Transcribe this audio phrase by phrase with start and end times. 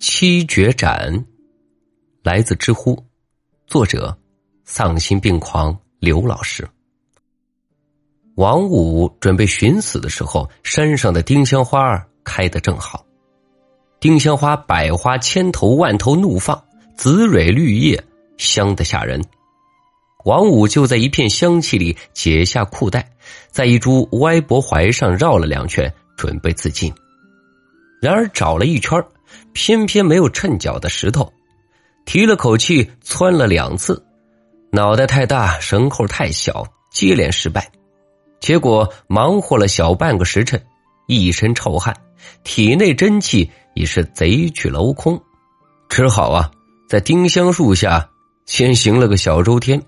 [0.00, 1.26] 七绝斩，
[2.22, 3.04] 来自知乎，
[3.66, 4.16] 作者
[4.64, 6.66] 丧心病狂刘老师。
[8.36, 13.04] 王五准备寻死的时候，山上的丁香花开得正好。
[14.00, 16.64] 丁香花百花千头万头怒放，
[16.96, 18.02] 紫蕊绿叶
[18.38, 19.22] 香得吓人。
[20.24, 23.06] 王五就在一片香气里解下裤带，
[23.50, 26.90] 在一株歪脖槐上绕了两圈，准备自尽。
[28.00, 28.98] 然而找了一圈
[29.52, 31.32] 偏偏没有衬脚的石头，
[32.04, 34.04] 提了口气，窜了两次，
[34.70, 37.70] 脑袋太大，绳扣太小，接连失败。
[38.40, 40.62] 结果忙活了小半个时辰，
[41.06, 41.94] 一身臭汗，
[42.44, 45.20] 体内真气已是贼去楼空，
[45.88, 46.50] 只好啊，
[46.88, 48.08] 在丁香树下
[48.46, 49.82] 先行了个小周天。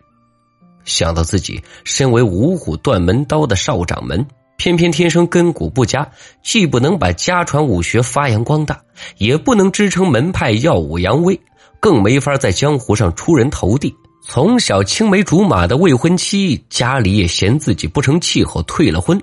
[0.84, 4.26] 想到自己身为五虎断门刀的少掌门。
[4.56, 6.08] 偏偏天生根骨不佳，
[6.42, 8.80] 既不能把家传武学发扬光大，
[9.18, 11.40] 也不能支撑门派耀武扬威，
[11.80, 13.94] 更没法在江湖上出人头地。
[14.24, 19.20] 从小青梅竹马的未婚妻，家里也嫌自己不成气候，退了婚。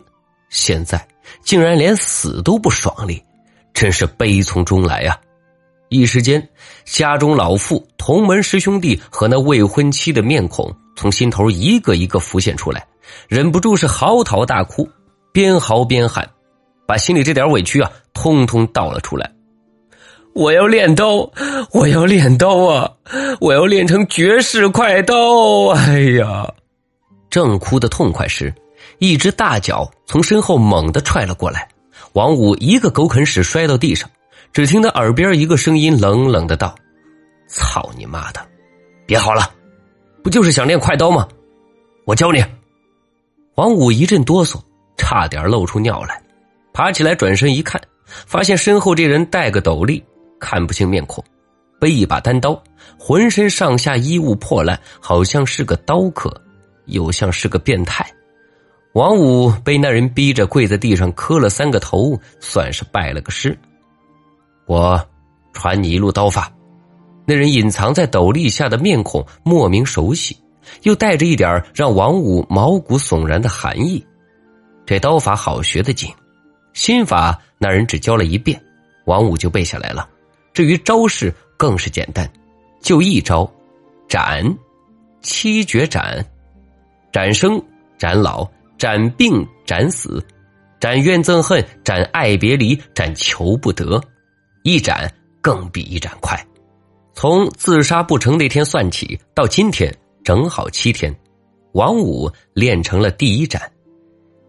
[0.49, 1.07] 现在
[1.41, 3.23] 竟然连死都不爽利，
[3.73, 5.17] 真是悲从中来啊！
[5.87, 6.45] 一时间，
[6.83, 12.85] 家中老妇、同门师兄弟和那未婚妻的面孔从心头一个一个浮现出来，
[13.29, 14.87] 忍不住是嚎啕大哭。
[15.31, 16.29] 边嚎边喊，
[16.87, 19.31] 把心里这点委屈啊，通通倒了出来。
[20.33, 21.29] 我要练刀，
[21.71, 22.91] 我要练刀啊！
[23.41, 25.67] 我要练成绝世快刀！
[25.69, 26.47] 哎呀！
[27.29, 28.53] 正哭得痛快时，
[28.99, 31.67] 一只大脚从身后猛地踹了过来，
[32.13, 34.09] 王五一个狗啃屎摔到地上。
[34.51, 36.73] 只听他耳边一个声音冷冷的道
[37.47, 38.39] ：“操你妈的！
[39.05, 39.51] 别嚎了，
[40.23, 41.27] 不就是想练快刀吗？
[42.05, 42.43] 我教你。”
[43.55, 44.59] 王五一阵哆嗦。
[44.99, 46.21] 差点露出尿来，
[46.73, 50.03] 爬起来转身一看，发现身后这人戴个斗笠，
[50.39, 51.23] 看不清面孔，
[51.79, 52.61] 背一把单刀，
[52.99, 56.29] 浑身上下衣物破烂，好像是个刀客，
[56.85, 58.05] 又像是个变态。
[58.93, 63.57] 王五被那人逼着跪在地上磕了三个头，算是拜了个师。
[64.67, 65.03] 我
[65.53, 66.51] 传你一路刀法。
[67.25, 70.35] 那人隐藏在斗笠下的面孔莫名熟悉，
[70.81, 74.03] 又带着一点让王五毛骨悚然的寒意。
[74.89, 76.11] 这刀法好学的紧，
[76.73, 78.59] 心法那人只教了一遍，
[79.05, 80.09] 王五就背下来了。
[80.51, 82.27] 至于招式更是简单，
[82.81, 83.47] 就一招：
[84.07, 84.43] 斩、
[85.21, 86.25] 七绝斩、
[87.13, 87.63] 斩生、
[87.99, 90.25] 斩老、斩病、斩死、
[90.79, 94.01] 斩怨憎恨、斩爱别离、斩求不得。
[94.63, 95.07] 一斩
[95.39, 96.43] 更比一斩快，
[97.13, 101.15] 从自杀不成那天算起，到今天正好七天，
[101.73, 103.71] 王五练成了第一斩。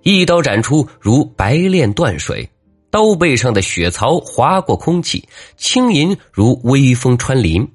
[0.02, 2.48] 一刀斩出，如白练断水，
[2.90, 7.66] 刀背上的血槽划过空气，轻吟如微风穿林。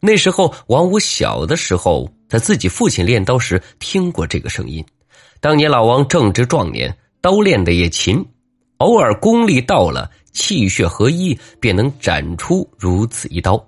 [0.00, 4.84] 那时候，王五小的时候，他自己父亲练刀时听过这个声音。
[5.40, 8.24] 当年老王正值壮年，刀练的也勤，
[8.78, 13.62] 偶尔功力到了，气血合一，便能斩出如此一刀。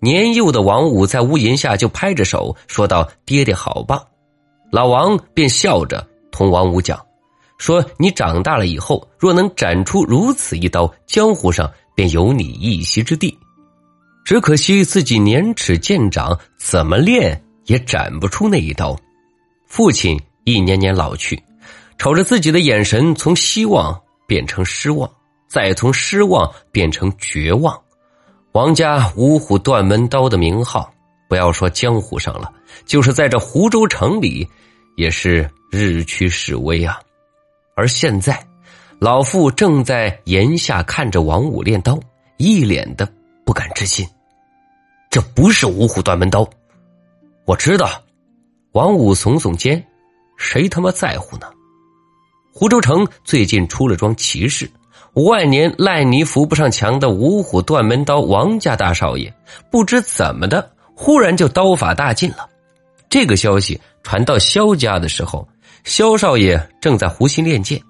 [0.00, 4.04] 年幼的王五在屋檐下就拍着手说道：“爹爹好棒！”
[4.72, 6.98] 老王便笑着同王五讲。
[7.62, 13.38] 说：“你长大了以后，若能斩出如此一刀，江湖上便有你一席之地。
[14.24, 18.98] 只可惜自己年齿渐长，怎么练也斩不出那一刀。”
[19.64, 21.40] 父亲一年年老去，
[21.98, 23.96] 瞅着自己的眼神从希望
[24.26, 25.08] 变成失望，
[25.46, 27.80] 再从失望变成绝望。
[28.50, 30.92] 王家五虎断门刀的名号，
[31.28, 32.52] 不要说江湖上了，
[32.86, 34.48] 就是在这湖州城里，
[34.96, 36.98] 也是日趋式微啊。
[37.74, 38.46] 而现在，
[38.98, 41.98] 老妇正在檐下看着王五练刀，
[42.36, 43.10] 一脸的
[43.46, 44.06] 不敢置信。
[45.10, 46.48] 这不是五虎断门刀，
[47.46, 47.88] 我知道。
[48.72, 49.82] 王五耸耸肩，
[50.36, 51.46] 谁他妈在乎呢？
[52.52, 54.70] 湖州城最近出了桩奇事，
[55.14, 59.34] 五万年烂泥扶不上墙的五虎断门刀王家大少爷，
[59.70, 62.48] 不知怎么的，忽然就刀法大进了。
[63.08, 65.48] 这个消息传到萧家的时候。
[65.84, 67.82] 萧少爷正在湖心练剑，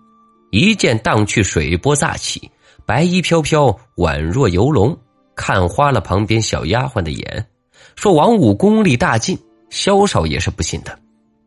[0.50, 2.50] 一剑荡去，水波乍起，
[2.86, 3.66] 白衣飘飘，
[3.96, 4.96] 宛若游龙，
[5.36, 7.46] 看花了旁边小丫鬟的眼，
[7.94, 9.38] 说王武功力大进。
[9.68, 10.98] 萧少爷是不信的，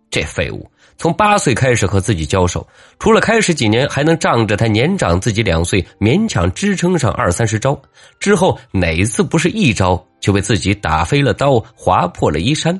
[0.09, 2.67] 这废物从八岁开始和自己交手，
[2.97, 7.79] 除了开始几年还能仗着他年长自己两岁，勉强支撑上二三十招，
[8.19, 12.79] 之后哪次不是一招就被自己打飞了刀，划破了衣衫？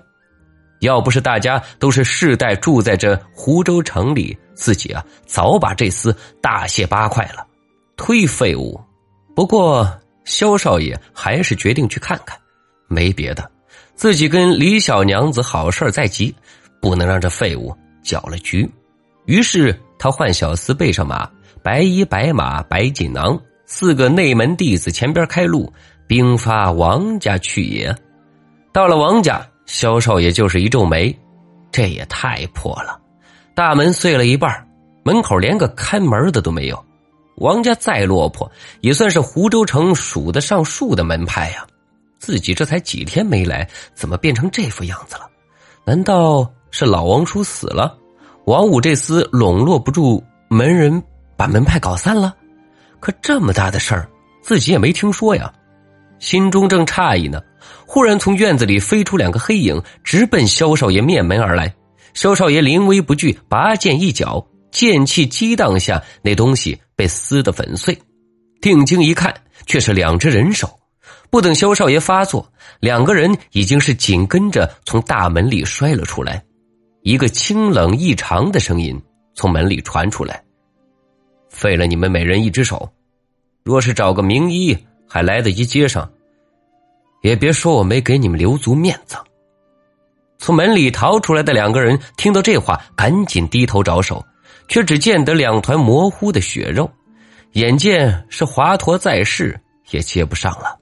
[0.80, 7.46] 要不是大家都是世代住在这湖州城里，自己啊早把这厮大卸八块了。
[7.98, 8.80] 忒废物！
[9.36, 9.90] 不过
[10.26, 12.38] 萧少爷还是决定去看看。
[12.88, 13.50] 没别的，
[13.96, 16.36] 自己跟李小娘子好事在即，
[16.82, 18.70] 不能让这废物搅了局。
[19.26, 21.28] 于是他唤小厮背上马，
[21.64, 25.72] 白衣白马白锦囊，四个内门弟子前边开路，
[26.06, 27.96] 兵发王家去也。
[28.72, 31.18] 到了王家，萧少爷就是一皱眉，
[31.72, 33.00] 这也太破了。
[33.54, 34.68] 大门碎了一半，
[35.04, 36.86] 门口连个看门的都没有。
[37.38, 38.50] 王家再落魄，
[38.82, 41.66] 也算是湖州城数得上数的门派呀。
[42.18, 45.28] 自己这才几天没来，怎么变成这副样子了？
[45.84, 47.98] 难道是老王叔死了？
[48.46, 51.04] 王五这厮笼络不住门人，
[51.36, 52.34] 把门派搞散了。
[53.00, 54.10] 可这么大的事儿，
[54.42, 55.52] 自己也没听说呀。
[56.20, 57.42] 心中正诧异呢，
[57.86, 61.74] 忽然从院子里飞出两个黑影，直奔萧少爷面门而来。
[62.14, 67.98] 萧少爷临危不惧，拔剑一脚，剑气激荡下，那东西被撕得粉碎。
[68.62, 69.34] 定睛一看，
[69.66, 70.80] 却是两只人手。
[71.30, 76.42] 不等萧少爷发作，两个人已经是紧跟着从大门里摔了出来。
[77.02, 79.00] 一个清冷异常的声音
[79.36, 80.42] 从门里传出来
[81.52, 82.90] ：“废了你们每人一只手，
[83.64, 84.76] 若是找个名医
[85.08, 86.10] 还来得及接上，
[87.26, 89.18] 也别说我没给你们留足面子。”
[90.38, 94.24] 从门里逃出来的两个人听到这话，赶紧低头找手，
[94.68, 96.88] 却只见得两团模糊的血肉，
[97.54, 100.78] 眼见是华佗在世也接不上了。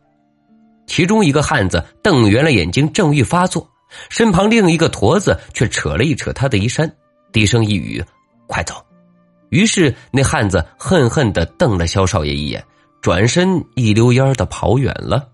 [0.85, 3.65] 其中一个汉子瞪圆了眼睛，正欲发作。
[4.09, 6.91] 身旁另一个驼子却扯了一扯他的衣衫，
[7.31, 8.03] 低声一语
[8.47, 8.75] ：“快走。”
[9.49, 12.61] 于是那汉子恨恨的瞪了萧少爷一眼，
[13.01, 15.29] 转身一溜烟的跑远了。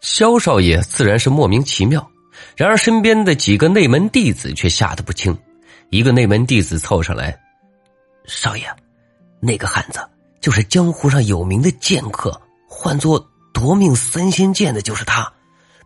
[0.00, 2.08] 萧少爷自然是莫名其妙，
[2.56, 5.36] 然而身边的几个内门弟子却吓得不轻。
[5.90, 7.38] 一个内门弟子凑上来
[8.26, 8.64] ：“少爷，
[9.40, 10.00] 那个汉子
[10.40, 15.30] 就是江湖上有名的剑客，唤作夺命三仙剑的，就是他。”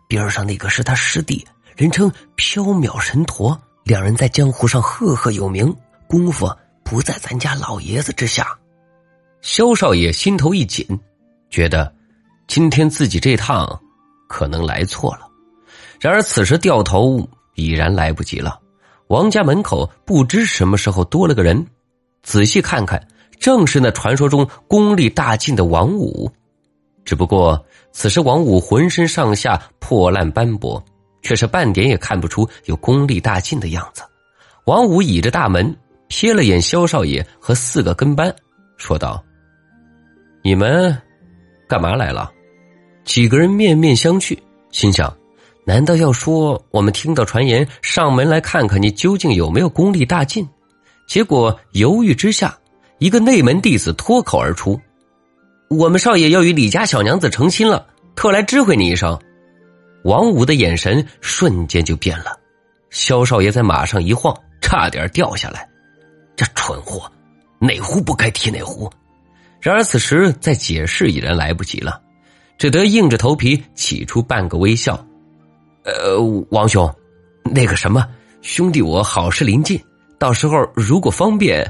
[0.07, 1.43] 边上那个是他师弟，
[1.75, 5.75] 人称缥缈神陀，两人在江湖上赫赫有名，
[6.05, 6.47] 功夫
[6.83, 8.55] 不在咱家老爷子之下。
[9.41, 10.85] 萧少爷心头一紧，
[11.49, 11.91] 觉得
[12.47, 13.81] 今天自己这趟
[14.33, 15.27] 可能来错了。
[15.99, 18.59] 然而此时掉头已然来不及了。
[19.09, 21.63] 王家门口不知什么时候多了个人，
[22.23, 22.99] 仔细看看，
[23.39, 26.31] 正是那传说中功力大进的王五，
[27.05, 27.63] 只不过。
[27.91, 30.83] 此时，王五浑身上下破烂斑驳，
[31.21, 34.01] 却是半点也看不出有功力大进的样子。
[34.65, 35.63] 王五倚着大门，
[36.09, 38.33] 瞥了眼萧少爷和四个跟班，
[38.77, 39.23] 说道
[40.43, 40.99] ：“你们
[41.69, 42.31] 干嘛来了？”
[43.05, 44.37] 几个人面面相觑，
[44.71, 45.15] 心想：
[45.65, 50.47] 难道要说我们听到传言，上门来看看你究竟有没有功力大进？
[51.07, 52.57] 结果犹豫之下，
[52.99, 54.79] 一个内门弟子脱口而出。
[55.69, 57.85] 我们少爷要与李家小娘子成亲了，
[58.15, 59.19] 特来知会你一声。
[60.03, 62.37] 王五的眼神瞬间就变了，
[62.89, 65.67] 萧少爷在马上一晃，差点掉下来。
[66.35, 67.11] 这蠢货，
[67.59, 68.91] 哪壶不该提哪壶。
[69.61, 72.01] 然而此时再解释已然来不及了，
[72.63, 74.95] 只得硬着头皮起出半个微笑。
[75.83, 76.17] 呃，
[76.49, 76.89] 王兄，
[77.43, 78.07] 那个什么，
[78.41, 79.77] 兄弟我好事临近，
[80.17, 81.69] 到时候如果方便……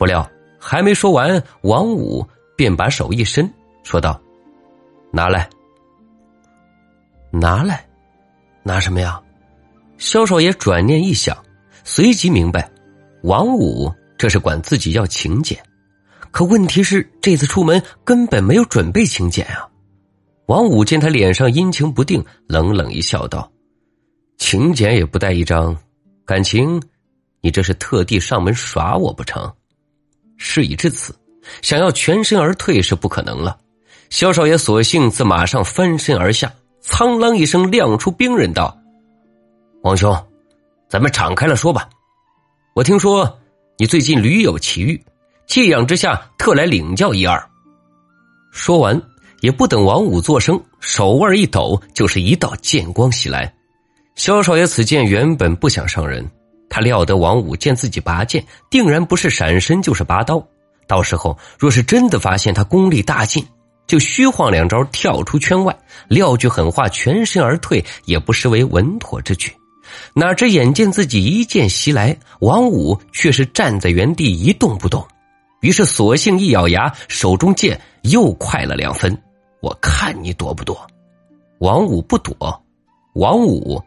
[0.00, 0.28] 不料
[0.58, 2.26] 还没说完，王五。
[2.56, 3.48] 便把手一伸，
[3.84, 4.20] 说道
[5.14, 5.48] ：“拿来，
[7.30, 7.86] 拿来，
[8.64, 9.22] 拿什么呀？”
[9.96, 11.38] 萧少爷转念一想，
[11.84, 12.68] 随即明白，
[13.22, 13.88] 王五
[14.18, 15.56] 这是管自己要请柬。
[16.32, 19.69] 可问题是，这次出门根本没有准备请柬啊！
[20.50, 23.48] 王五见他脸上阴晴不定，冷冷一笑，道
[24.36, 25.76] ：“请柬也不带一张，
[26.26, 26.82] 感情
[27.40, 29.48] 你这是特地上门耍我不成？”
[30.36, 31.14] 事已至此。
[31.62, 33.56] 想要全身而退是不可能了，
[34.08, 38.76] 萧少爷索性自马上翻身而下，苍啷一声亮出兵刃道
[39.84, 40.12] ：“王兄，
[40.88, 41.88] 咱们敞开了说吧。
[42.74, 43.38] 我听说
[43.78, 45.00] 你最近屡有奇遇，
[45.46, 47.40] 寄养之下特来领教一二。”
[48.50, 49.00] 说完，
[49.40, 53.52] 也不等王五作声，手腕一抖，就是一道剑光袭来。
[54.14, 56.28] 萧少爷此剑原本不想伤人，
[56.68, 60.42] 他料得王五见自己拔剑，定然不是闪身就是拔刀。
[60.86, 63.44] 到时候若是真的发现他功力大进，
[63.86, 65.76] 就虚晃两招跳出圈外，
[66.08, 69.52] 撂句狠话，全身而退，也不失为稳妥之举。
[70.14, 75.04] 哪知眼见自己一剑袭来，王五却是站在原地一动不动，
[75.62, 79.16] 于是索性一咬牙，手中剑又快了两分。
[79.60, 80.86] 我看你躲不躲？
[81.58, 82.34] 王五不躲，
[83.14, 83.80] 王五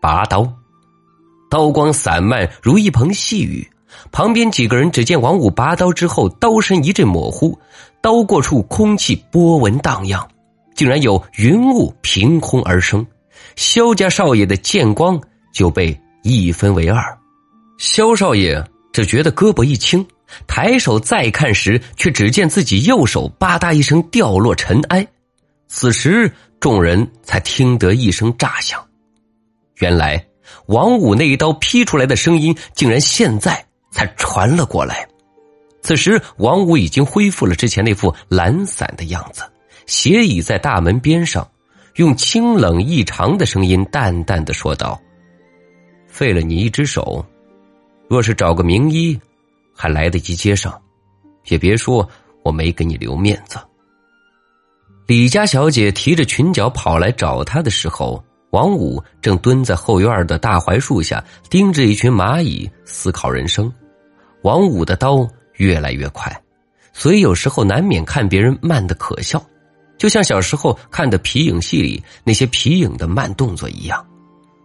[0.00, 0.50] 拔刀，
[1.48, 3.68] 刀光散漫如一蓬细雨。
[4.12, 7.58] 旁边几个人只见王五拔刀之后，刀身一阵模糊，
[8.00, 10.26] 刀过处空气波纹荡漾，
[10.74, 13.06] 竟然有云雾凭空而生。
[13.56, 15.20] 萧家少爷的剑光
[15.52, 17.02] 就被一分为二。
[17.78, 20.04] 萧少爷只觉得胳膊一轻，
[20.46, 25.06] 抬手再看时，却只见自己右手吧嗒一声掉落尘埃。
[25.72, 28.84] 此时众人才听得一声炸响，
[29.76, 30.22] 原来
[30.66, 33.64] 王五那一刀劈出来的声音，竟然现在。
[33.92, 35.04] 才传了过来。
[35.82, 39.42] 此时，王五已经恢复了之前那副懒散的样子，
[39.84, 41.44] 斜倚在大门边上，
[41.96, 44.96] 用清冷异常的声音淡淡的说道
[46.06, 47.26] ：“废了你一只手，
[48.08, 49.18] 若是找个名医，
[49.74, 50.80] 还来得及接上，
[51.46, 52.08] 也别说
[52.44, 53.58] 我没给你留面子。”
[55.10, 63.72] 李家小姐提着裙角跑来找他的时候，王五正蹲在后院的大槐树下，盯着一群蚂蚁，思考人生。
[64.42, 66.32] 王五的刀越来越快，
[66.92, 69.44] 所以有时候难免看别人慢的可笑，
[69.98, 74.06] 就像小时候看的皮影戏里那些皮影的慢动作一样。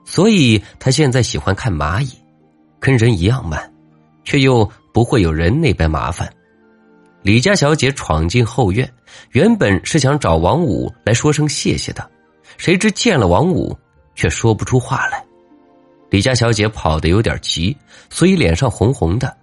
[0.06, 2.10] 所以他现在喜欢看蚂蚁，
[2.80, 3.74] 跟人一样慢，
[4.24, 6.32] 却又不会有人那般麻烦。
[7.25, 8.88] 李家小姐闯进后院，
[9.32, 12.08] 原本是想找王五来说声谢谢的，
[12.55, 13.75] 谁知见了王五，
[14.13, 15.25] 却说不出话来。
[16.12, 17.75] 李家小姐跑得有点急，
[18.12, 19.36] 所以脸上红红的。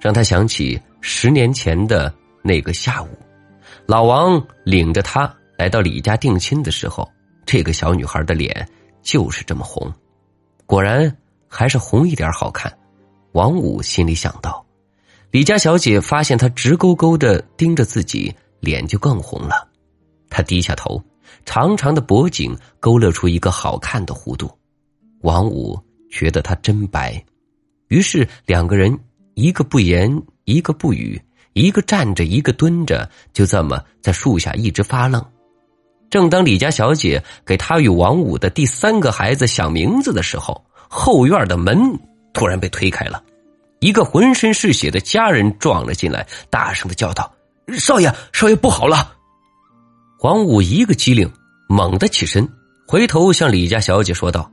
[0.00, 3.08] 让她想起十年前的那个下午，
[3.84, 7.10] 老王领着她来到李家定亲的时候，
[7.44, 8.64] 这个小女孩的脸
[9.02, 9.92] 就是这么红。
[10.66, 11.12] 果然
[11.48, 12.72] 还是红一点好看。
[13.32, 14.63] 王五心里想到，
[15.34, 19.68] 李家小姐发现他直勾勾的盯着自己，脸就更红了。
[20.30, 21.02] 他低下头，
[21.44, 24.48] 长长的脖颈勾勒出一个好看的弧度。
[25.22, 25.76] 王五
[26.08, 27.20] 觉得他真白，
[27.88, 28.96] 于是两个人。
[29.34, 31.20] 一个不言，一个不语，
[31.54, 35.20] 一个站着，一个蹲着，就这么在树下一直发愣。
[36.10, 41.76] 正当李家小姐给他与王五的第三个孩子想名字的时候，后院的门
[42.32, 43.20] 突然被推开了，
[43.84, 47.30] 一个浑身是血的家人撞了进来，大声的叫道
[47.78, 49.14] ：“少爷，少爷不好了！”
[50.24, 51.30] 王五一个机灵，
[51.68, 52.48] 猛地起身，
[52.88, 54.50] 回头向李家小姐说道：“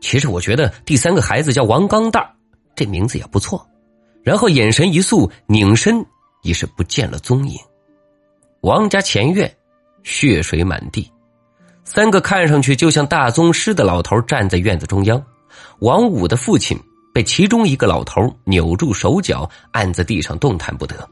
[0.00, 2.26] 其实我觉得第三个孩子叫王刚蛋
[2.74, 3.68] 这名字也不错。”
[4.24, 6.02] 然后眼神一肃，拧身
[6.42, 7.58] 已是不见了踪影。
[8.62, 9.54] 王家前院
[10.04, 11.06] 血水满地，
[11.84, 15.22] 三个看上去就像大宗师的老头站在院子中央。
[15.80, 16.80] 王五的父亲
[17.12, 21.08] 被其中一个老头扭住手脚，按在地上动弹不得。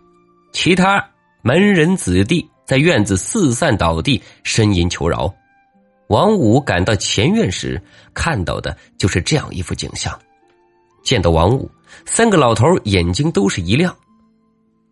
[0.53, 1.05] 其他
[1.43, 5.33] 门人子弟在院子四散倒地，呻吟求饶。
[6.09, 7.81] 王五赶到前院时，
[8.15, 10.19] 看到的就是这样一幅景象。
[11.03, 11.71] 见到王五。
[12.07, 13.95] 三个老头眼睛都是一亮，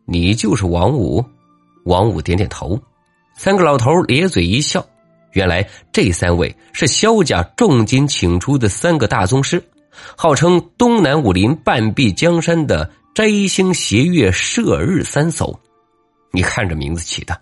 [0.04, 1.24] 你就是王五？
[1.84, 2.78] 王五点点头。
[3.36, 4.84] 三个老头咧嘴一笑，
[5.32, 9.62] 原来这三位是萧家重金请出的三个大宗师，
[10.16, 15.56] 号称东南武林半壁江山的摘星斜月射日三叟。
[16.32, 17.40] 你看这名字起的，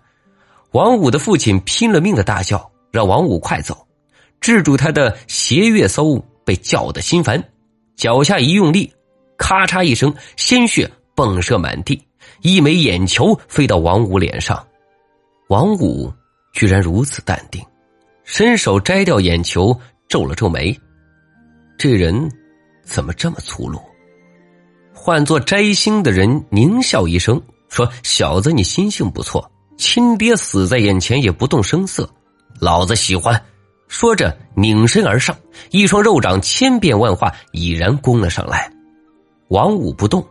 [0.71, 3.87] 王五的父亲拼了命的大叫，让王五快走，
[4.39, 7.43] 制住他的斜月叟被叫得心烦，
[7.95, 8.91] 脚下一用力。
[9.37, 12.01] 咔嚓一声，鲜血迸射满地，
[12.41, 14.65] 一枚眼球飞到王五脸上。
[15.49, 16.11] 王五
[16.53, 17.63] 居然如此淡定，
[18.23, 20.75] 伸手摘掉眼球，皱了皱眉。
[21.77, 22.31] 这人
[22.87, 23.79] 怎么这么粗鲁？
[24.93, 27.39] 换做摘星的人狞笑一声，
[27.69, 32.09] 说：“小子，你心性不错，亲爹死在眼前也不动声色，
[32.59, 33.39] 老子喜欢。”
[33.87, 35.37] 说着拧身而上，
[35.69, 38.69] 一双肉掌千变万化，已然攻了上来。
[39.49, 40.25] 王五不动，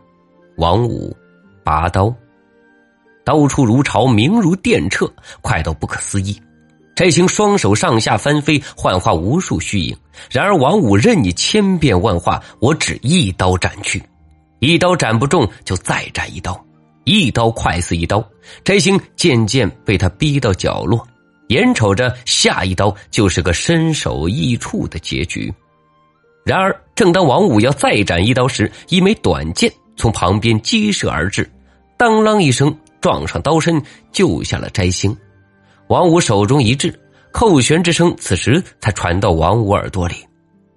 [0.57, 1.15] 王五
[1.63, 2.13] 拔刀，
[3.23, 5.11] 刀出如潮，明如电掣，
[5.41, 6.39] 快到不可思议。
[6.97, 9.95] 摘星双手上下翻飞，幻化无数虚影。
[10.31, 14.01] 然而王五任你千变万化，我只一刀斩去。
[14.57, 16.59] 一刀斩不中，就再斩一刀，
[17.03, 18.27] 一刀快似一刀。
[18.63, 21.07] 摘星渐渐被他逼到角落，
[21.49, 25.53] 眼瞅着下一刀就是个身首异处的结局。
[26.43, 31.47] 然而，正当王五要再斩一刀时，一枚短剑从旁边激射而至，
[31.95, 33.79] 当啷一声撞上刀身，
[34.11, 35.15] 救下了摘星。
[35.87, 36.93] 王五手中一掷，
[37.31, 40.15] 扣弦之声此时才传到王五耳朵里。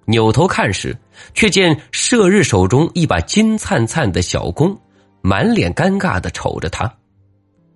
[0.06, 0.96] 扭头看时，
[1.34, 4.76] 却见射日手中一把金灿灿的小弓，
[5.20, 6.92] 满脸尴尬的瞅着他。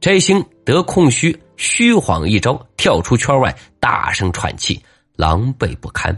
[0.00, 4.80] 摘星得空虚，虚晃一招，跳出圈外，大声喘气，
[5.16, 6.16] 狼狈不堪。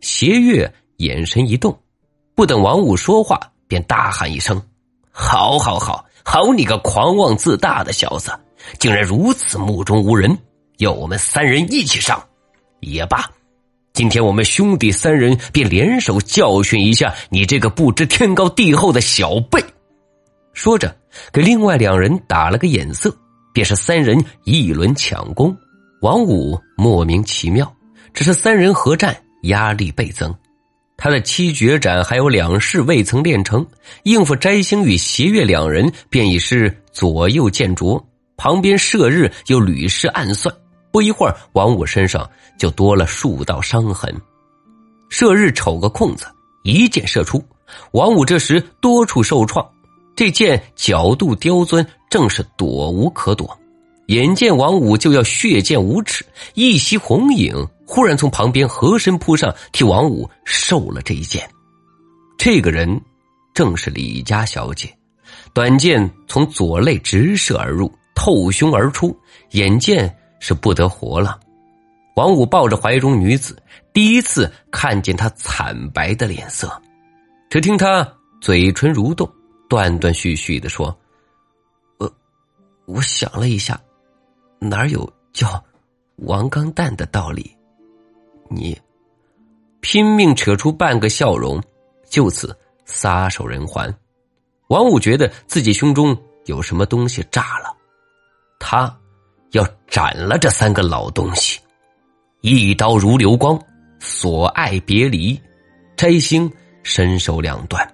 [0.00, 0.72] 斜月。
[1.00, 1.74] 眼神一动，
[2.34, 4.62] 不等王五说话，便大喊一声
[5.10, 8.30] ：“好好好，好你个狂妄自大的小子，
[8.78, 10.36] 竟然如此目中无人！
[10.78, 12.22] 要我们三人一起上，
[12.80, 13.30] 也罢。
[13.92, 19.62] 今天我们兄弟三人便联手教训一下你这个不知天高地厚的小辈。”
[20.54, 20.96] 说着，
[21.32, 23.14] 给另外两人打了个眼色，
[23.52, 25.56] 便是三人一轮抢攻。
[26.02, 27.70] 王五莫名其妙，
[28.14, 30.34] 只是三人合战，压力倍增。
[30.96, 33.66] 他的七绝斩还有两式未曾练成，
[34.02, 38.04] 应付摘星与邪月两人，便已是左右见拙。
[38.40, 40.52] 旁边射日又屡试暗算，
[40.90, 42.26] 不一会儿，王五身上
[42.58, 44.10] 就多了数道伤痕。
[45.10, 46.24] 射日瞅个空子，
[46.62, 47.44] 一箭射出。
[47.90, 49.62] 王五这时多处受创，
[50.16, 53.54] 这箭角度刁钻，正是躲无可躲。
[54.06, 57.54] 眼见王五就要血溅五尺，一袭红影
[57.86, 61.46] 忽然从旁边合身扑上，替王五受了这一箭。
[62.38, 62.98] 这个人
[63.52, 64.88] 正是李家小姐，
[65.52, 69.18] 短剑从左肋直射而入，透胸而出，
[69.52, 71.40] 眼见是不得活了。
[72.16, 73.56] 王五抱着怀中女子，
[73.94, 76.70] 第一次看见她惨白的脸色，
[77.48, 78.06] 只听她
[78.38, 79.26] 嘴唇蠕动，
[79.70, 80.94] 断断续续的说
[81.96, 82.12] ：“我，
[82.84, 83.80] 我想了一下。”
[84.60, 85.64] 哪有叫
[86.16, 87.50] 王刚蛋的道理？
[88.50, 88.78] 你
[89.80, 91.58] 拼命扯出半个笑容，
[92.10, 93.90] 就此撒手人寰。
[94.66, 97.74] 王五觉得自己胸中有什么东西炸了，
[98.60, 98.96] 他
[99.50, 101.58] 要斩了这三个老东西。
[102.42, 103.60] 一刀如流光，
[103.98, 105.36] 所爱别离，
[105.96, 106.48] 摘星
[106.84, 107.84] 身首两断；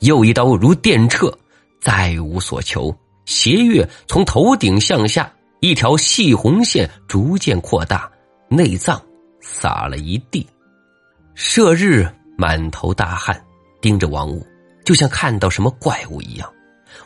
[0.00, 1.34] 又一刀如电掣，
[1.80, 2.94] 再无所求。
[3.24, 5.32] 斜月从头顶向下。
[5.60, 8.08] 一条细红线逐渐扩大，
[8.46, 9.02] 内脏
[9.40, 10.46] 洒了一地。
[11.34, 13.42] 射日满头大汗，
[13.80, 14.46] 盯着王五，
[14.84, 16.48] 就像看到什么怪物一样。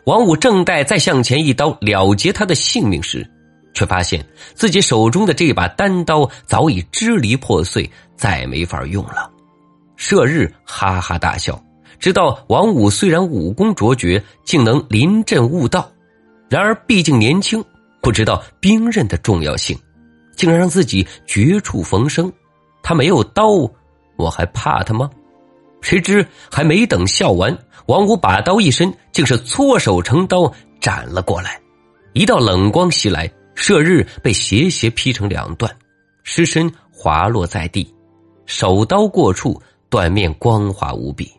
[0.05, 3.29] 王五正待再向前一刀了结他的性命时，
[3.75, 9.31] 却发现自己手中的这把单刀早已支离破碎，再没法用了。
[9.97, 11.63] 射日哈哈大笑，
[11.99, 15.91] 知道王五虽然武功卓绝，竟能临阵悟道，
[16.49, 17.63] 然而毕竟年轻。
[18.03, 19.79] 不知道兵刃的重要性，
[20.35, 22.33] 竟然让自己绝处逢生。
[22.83, 23.71] 他没有刀，
[24.17, 25.11] 我还怕他吗？
[25.81, 31.61] 谁知还没等笑完，王五把刀一伸，竟是搓手成刀斩了过来。
[32.13, 35.75] 一道冷光袭来，射日被斜斜劈成两段，
[36.23, 37.93] 尸身滑落在地。
[38.47, 41.33] 手刀过处，断面光滑无比，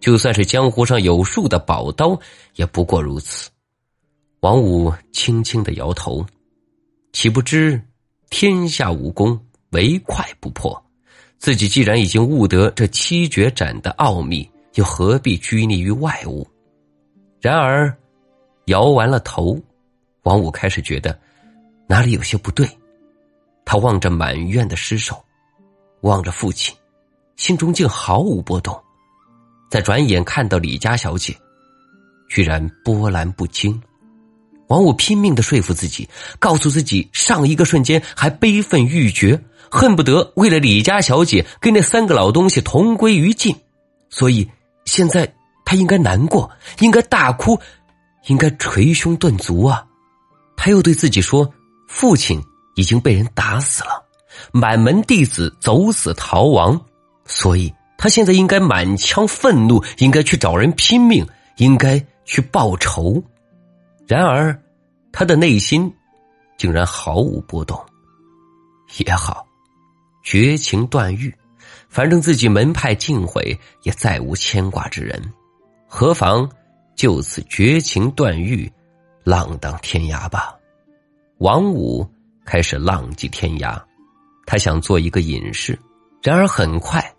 [0.00, 2.18] 就算是江湖上有数的宝刀，
[2.56, 3.50] 也不过如此。
[4.40, 6.26] 王五轻轻的摇头，
[7.12, 7.80] 岂不知
[8.30, 9.38] 天下武功
[9.70, 10.82] 唯快不破。
[11.40, 16.46] 自己既然已经悟得这七绝斩的奥秘，又何必拘泥于外物？
[17.40, 17.96] 然而，
[18.66, 19.58] 摇完了头，
[20.24, 21.18] 王五开始觉得
[21.88, 22.68] 哪里有些不对。
[23.64, 25.24] 他望着满院的尸首，
[26.02, 26.76] 望着父亲，
[27.36, 28.78] 心中竟毫无波动。
[29.70, 31.34] 再转眼看到李家小姐，
[32.28, 33.80] 居然波澜不惊。
[34.66, 36.06] 王五拼命的说服自己，
[36.38, 43.54] 告诉自己，上一个瞬间还悲愤欲绝，恨不得为了李家小姐跟那三个老东西同归于尽，
[44.08, 44.50] 所以
[44.84, 45.32] 现在
[45.64, 47.58] 他应该难过，应该大哭，
[48.26, 49.86] 应该捶胸顿足啊！
[50.56, 51.48] 他又对自己说，
[51.86, 52.42] 父亲
[52.74, 54.04] 已经被人打死了，
[54.52, 56.78] 满门弟子走死逃亡，
[57.24, 61.24] 所以他现在应该满腔愤怒，应该去找人拼命，
[61.56, 63.22] 应该去报仇。
[64.06, 64.60] 然而，
[65.12, 65.92] 他的内心
[66.58, 67.78] 竟然毫无波动。
[68.98, 69.46] 也好，
[70.22, 71.34] 绝情断欲，
[71.88, 75.20] 反正自己门派尽毁，也再无牵挂之人，
[75.86, 76.50] 何妨
[76.94, 78.70] 就此绝情断欲，
[79.24, 80.56] 浪荡天涯吧。
[81.38, 82.06] 王五
[82.44, 83.82] 开始浪迹天涯，
[84.46, 85.78] 他想做一个隐士，
[86.22, 87.14] 然而很快，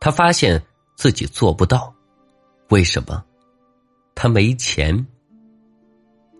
[0.00, 0.62] 他发现
[0.94, 1.92] 自己做不到。
[2.70, 3.24] 为什么？
[4.14, 5.06] 他没钱。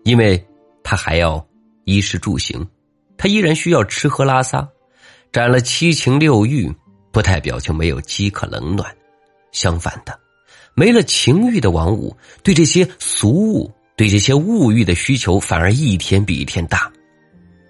[0.03, 0.47] 因为
[0.83, 1.43] 他还要
[1.83, 2.63] 衣食住行，
[3.17, 4.69] 他依然需要吃喝拉撒。
[5.35, 6.73] 斩了七情六欲，
[7.11, 8.89] 不代表就没有饥渴冷暖。
[9.51, 10.17] 相反的，
[10.75, 16.89] 没了情欲的王五，对这些俗物、对这些物欲的需求反而一天比一天大。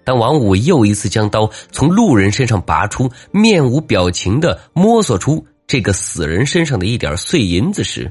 [0.04, 8.08] 当王五又一次将刀从路人身上拔出，面无表情的摸索出这个死人身上的一点碎银子时，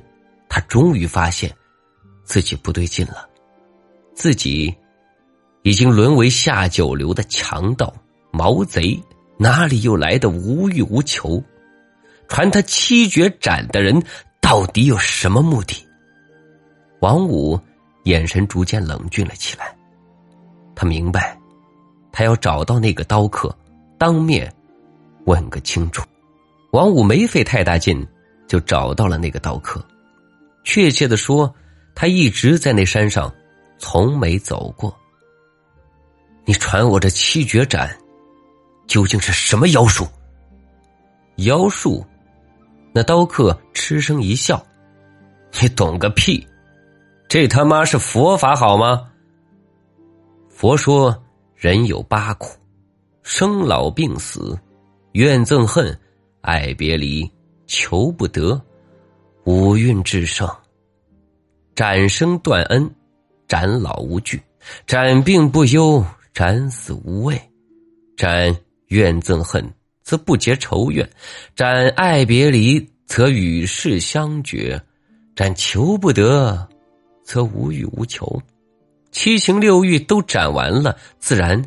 [0.50, 1.50] 他终于发现
[2.26, 3.26] 自己不对劲了。
[4.14, 4.76] 自己
[5.64, 7.94] 已经沦为下九流的强盗、
[8.32, 9.02] 毛贼，
[9.38, 11.44] 哪里又来的无欲无求？
[12.28, 14.02] 传他七绝斩的人
[14.42, 15.86] 到底有什么目的？
[17.02, 17.60] 王五
[18.06, 19.76] 眼神逐渐冷峻了起来，
[20.76, 21.38] 他明白，
[22.12, 23.56] 他要找到那个刀客，
[23.98, 24.52] 当面
[25.26, 26.04] 问个清楚。
[26.72, 28.06] 王五没费太大劲，
[28.48, 29.86] 就找到了那个刀客。
[30.64, 31.54] 确切的说，
[31.94, 33.32] 他一直在那山上，
[33.78, 34.96] 从没走过。
[36.44, 37.96] 你传我这七绝斩，
[38.88, 40.08] 究竟是什么妖术？
[41.38, 42.06] 妖术？
[42.94, 44.66] 那刀客嗤声一笑
[45.62, 46.48] ：“你懂个屁！
[47.28, 49.12] 这他妈是佛法好吗？
[50.50, 51.24] 佛说
[51.56, 52.58] 人有八苦：
[53.24, 54.58] 生老病死、
[55.14, 55.98] 怨憎恨、
[56.42, 57.30] 爱别离、
[57.68, 58.62] 求不得、
[59.44, 60.50] 五蕴炽盛、
[61.76, 62.90] 斩生断恩、
[63.48, 64.42] 斩老无惧、
[64.86, 66.04] 斩病不忧。”
[66.36, 67.42] 斩死无畏，
[68.18, 68.54] 斩
[68.88, 69.68] 怨憎恨
[70.04, 71.06] 则不结仇怨；
[71.56, 74.80] 斩爱别离则与世相绝；
[75.36, 76.68] 斩求不得
[77.24, 78.42] 则无欲无求。
[79.12, 81.64] 七情六欲都斩完了，自然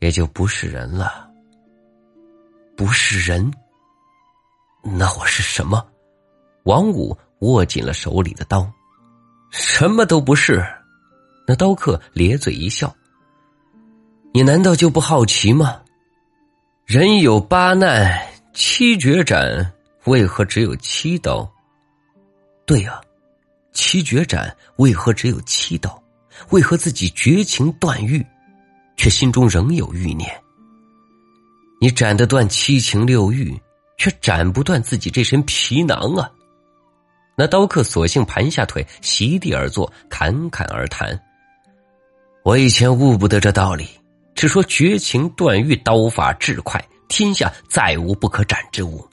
[0.00, 1.28] 也就不是人了。
[2.76, 3.52] 不是人，
[4.82, 5.86] 那我是什么？
[6.64, 8.68] 王五握紧了手里的刀，
[9.50, 10.64] 什么都不是。
[11.46, 12.94] 那刀客咧嘴一笑。
[14.32, 15.82] 你难道就不好奇吗？
[16.84, 18.20] 人有八难，
[18.52, 19.72] 七绝斩，
[20.04, 21.48] 为何只有七刀？
[22.66, 23.00] 对呀，
[23.72, 26.02] 七绝斩为何只有七刀？
[26.50, 28.24] 为何自己绝情断欲，
[28.96, 30.28] 却心中仍有欲念？
[31.80, 33.58] 你斩得断七情六欲，
[33.96, 36.30] 却斩不断自己这身皮囊啊！
[37.36, 41.18] 那刀客索性盘下腿，席地而坐，侃侃而谈。
[42.42, 43.88] 我以前悟不得这道理。
[44.42, 49.08] 只说绝情断欲，刀法至快，天下再无不可斩之物。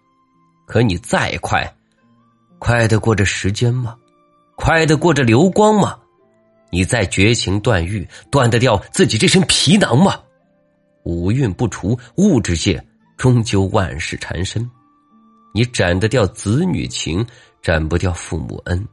[0.66, 1.72] 可你再快，
[2.58, 3.96] 快得过这时间吗？
[4.56, 6.00] 快得过这流光吗？
[6.72, 10.20] 你再绝情断欲，断得掉自己这身皮囊吗？
[11.04, 12.84] 五蕴不除，物质界
[13.16, 14.68] 终究万事缠身。
[15.54, 17.24] 你斩得掉子女情，
[17.62, 18.84] 斩不掉父母恩。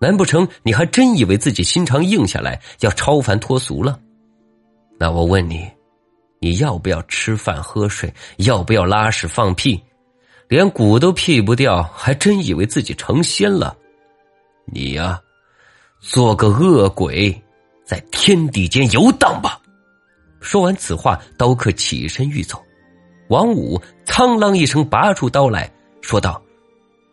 [0.00, 4.00] 难不成你还真以为自己心肠硬下来，要超凡脱俗了？
[5.02, 5.68] 那我问你，
[6.38, 8.14] 你要不要吃饭喝水？
[8.36, 9.82] 要不要拉屎放屁？
[10.46, 13.76] 连骨都屁不掉，还真以为自己成仙了？
[14.64, 15.20] 你呀，
[15.98, 17.36] 做个恶鬼，
[17.84, 19.60] 在天地间游荡吧！
[20.40, 22.62] 说完此话，刀客起身欲走，
[23.28, 25.68] 王五苍啷一声拔出刀来
[26.00, 26.40] 说道：“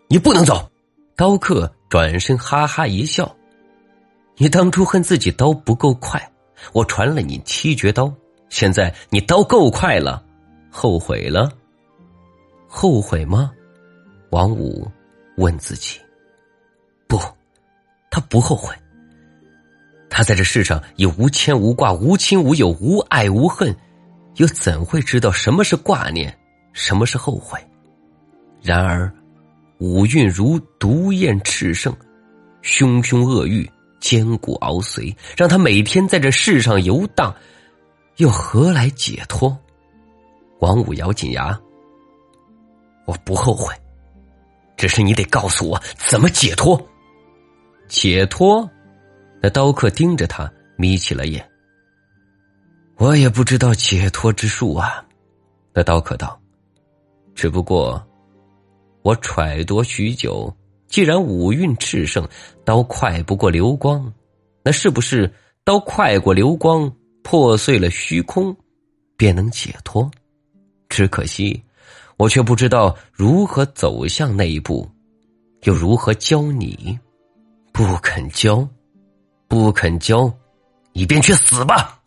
[0.07, 0.69] 你不能走！”
[1.17, 3.35] 刀客转身哈哈一笑
[4.37, 6.23] ：“你当初恨自己刀不够快。”
[6.73, 8.13] 我传了你七绝刀，
[8.49, 10.23] 现在你刀够快了，
[10.69, 11.51] 后悔了？
[12.67, 13.51] 后悔吗？
[14.29, 14.89] 王五
[15.37, 15.99] 问自己。
[17.07, 17.19] 不，
[18.11, 18.75] 他不后悔。
[20.09, 23.75] 他在这世上已无牵无挂、无亲无友、无爱无恨，
[24.35, 26.35] 又怎会知道什么是挂念，
[26.73, 27.59] 什么是后悔？
[28.61, 29.11] 然而，
[29.79, 31.95] 五蕴如毒焰炽盛，
[32.61, 33.69] 汹汹恶欲。
[33.99, 37.35] 艰苦熬髓，让他每天在这世上游荡，
[38.17, 39.57] 又何来解脱？
[40.59, 41.59] 王五咬紧牙，
[43.05, 43.73] 我不后悔，
[44.75, 46.79] 只是你得告诉我怎么解脱。
[47.87, 48.69] 解脱？
[49.41, 51.49] 那刀客盯着他，眯起了眼。
[52.97, 55.03] 我也不知道解脱之术啊。
[55.73, 56.37] 那刀客道
[57.33, 58.05] ：“只不过，
[59.01, 60.53] 我揣度许久。”
[60.89, 62.27] 既然五蕴炽盛，
[62.65, 64.11] 刀快不过流光，
[64.63, 65.31] 那是不是
[65.63, 66.91] 刀快过流光，
[67.23, 68.55] 破碎了虚空，
[69.15, 70.09] 便能解脱？
[70.89, 71.63] 只可惜，
[72.17, 74.89] 我却不知道如何走向那一步，
[75.63, 76.97] 又如何教你？
[77.71, 78.67] 不肯教，
[79.47, 80.33] 不肯教，
[80.91, 82.01] 你便去死吧！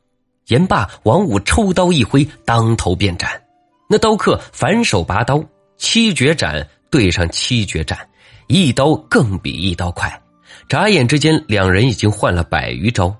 [0.48, 3.40] 言罢，王五抽刀一挥，当头便斩。
[3.88, 5.42] 那刀客反手拔刀，
[5.76, 7.96] 七绝斩对上七绝斩。
[8.46, 10.22] 一刀更比一刀快，
[10.68, 13.14] 眨眼之间，两人已经换了百余招。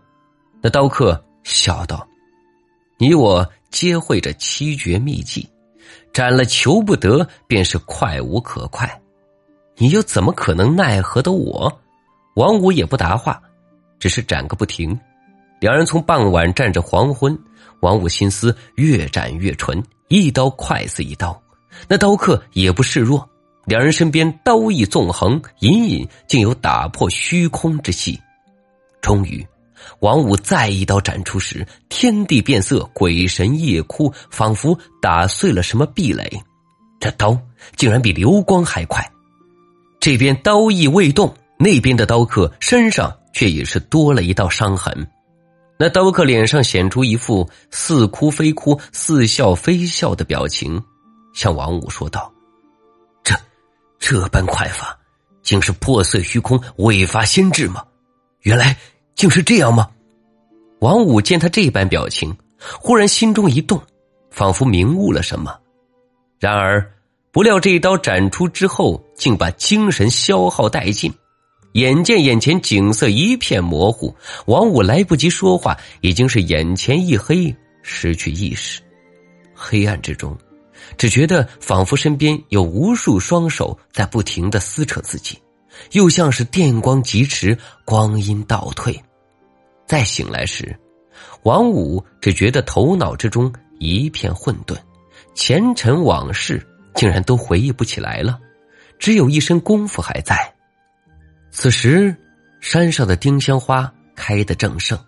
[0.61, 2.07] 那刀客笑道
[2.99, 5.49] ：“你我皆会这七绝秘技，
[6.13, 9.01] 斩了求不得，便是快无可快。
[9.77, 11.81] 你又怎么可能奈何的我？”
[12.37, 13.43] 王五也不答话，
[13.99, 14.99] 只是斩个不停。
[15.61, 17.39] 两人从傍晚战至黄昏，
[17.81, 21.41] 王五心思越斩越纯，一刀快似一刀。
[21.89, 23.29] 那刀客也不示弱。
[23.65, 28.21] 两人身边刀意纵横，隐隐竟有打破虚空之气。
[29.01, 29.47] 终于，
[30.01, 36.29] 王五再一刀斩出时，天地变色，鬼神夜哭，仿佛打碎了什么壁垒。
[37.01, 37.39] 这刀
[37.77, 39.05] 竟然比流光还快。
[40.01, 45.07] 这边刀意未动，那边的刀客身上却也是多了一道伤痕。
[45.79, 50.81] 那刀客脸上显出一副似哭非哭、似笑非笑的表情，
[51.35, 52.33] 向王五说道：“，
[54.05, 54.99] 这般快法，
[55.45, 57.85] 竟是破碎虚空、未发先至吗？
[58.41, 58.77] 原来
[59.15, 59.89] 竟是这样吗？”
[60.81, 62.37] 王五见他这般表情，
[62.81, 63.81] 忽然心中一动，
[64.33, 65.57] 仿佛明悟了什么。
[66.41, 66.93] 然而，
[67.31, 71.15] 不料这一刀斩出之后，竟把精神消耗殆尽。
[71.75, 74.15] 眼见眼前景色一片模糊，
[74.47, 78.83] 王五来不及说话，已经是眼前一黑，失去意识。
[79.55, 80.37] 黑暗之中，
[80.97, 85.39] 只觉得仿佛身边有无数双手在不停的撕扯自己，
[85.93, 88.99] 又像是电光疾驰，光阴倒退。
[89.87, 90.79] 再醒来时，
[91.43, 94.77] 王五只觉得头脑之中一片混沌，
[95.35, 96.65] 前尘往事
[96.95, 98.39] 竟然都回忆不起来了，
[98.99, 100.37] 只有一身功夫还在。
[101.51, 102.15] 此时，
[102.61, 104.99] 山上的丁香花开得正盛，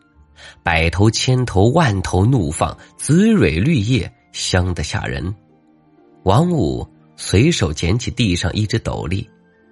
[0.63, 5.35] 百头千头万头怒放，紫蕊绿叶香得吓人。
[6.25, 9.29] 王五随手捡起地上一只斗笠，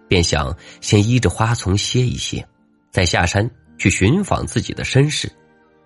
[0.06, 2.46] 便想先依着花丛歇一歇，
[2.90, 5.30] 再下山去寻访自己的身世。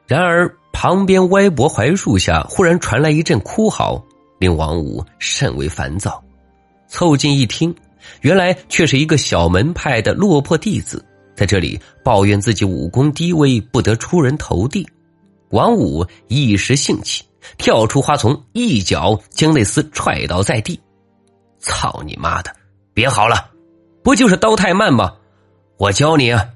[0.08, 4.04] 然而，旁边歪脖槐树下忽然传来一阵哭嚎，
[4.40, 6.22] 令王五甚为烦躁，
[6.88, 7.74] 凑近一听。
[8.20, 14.86] 原来却是一个小门派的落魄弟子，在这里抱怨自己武功低微，不得出人头地。
[15.50, 17.24] 王五一时兴起，
[17.58, 20.80] 跳出花丛，一脚将那厮踹倒在地。
[21.58, 22.54] 操你妈的！
[22.94, 23.50] 别嚎了，
[24.02, 25.12] 不就是刀太慢吗？
[25.78, 26.48] 我教你啊，